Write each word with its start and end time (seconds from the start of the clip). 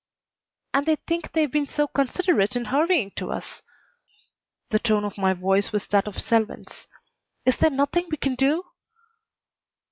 "And 0.73 0.87
they 0.87 0.95
think 0.95 1.31
they've 1.33 1.51
been 1.51 1.67
so 1.67 1.85
considerate 1.87 2.55
in 2.55 2.65
hurrying 2.65 3.11
to 3.17 3.31
us!" 3.31 3.61
The 4.71 4.79
tone 4.79 5.05
of 5.05 5.15
my 5.15 5.33
voice 5.33 5.71
was 5.71 5.85
that 5.91 6.07
of 6.07 6.19
Selwyn's. 6.19 6.87
"Is 7.45 7.57
there 7.57 7.69
nothing 7.69 8.07
we 8.09 8.17
can 8.17 8.33
do?" 8.33 8.63